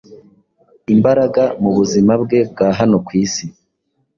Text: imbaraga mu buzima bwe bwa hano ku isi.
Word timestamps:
imbaraga 0.93 1.43
mu 1.61 1.69
buzima 1.77 2.13
bwe 2.23 2.39
bwa 2.51 2.67
hano 2.79 2.97
ku 3.05 3.11
isi. 3.23 3.45